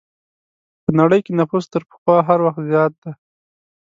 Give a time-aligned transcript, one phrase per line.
[0.83, 3.11] په نړۍ کې نفوس تر پخوا هر وخت زیات دی.